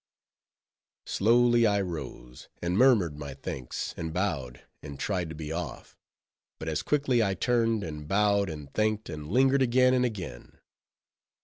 [1.05, 5.95] Slowly I rose, and murmured my thanks, and bowed, and tried to be off;
[6.57, 10.57] but as quickly I turned, and bowed, and thanked, and lingered again and again.